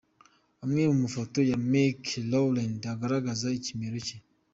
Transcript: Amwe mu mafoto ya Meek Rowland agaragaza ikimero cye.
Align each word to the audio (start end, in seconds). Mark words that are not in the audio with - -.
Amwe 0.63 0.81
mu 0.89 0.95
mafoto 1.03 1.37
ya 1.49 1.57
Meek 1.71 2.03
Rowland 2.31 2.81
agaragaza 2.95 3.55
ikimero 3.59 3.97
cye. 4.07 4.17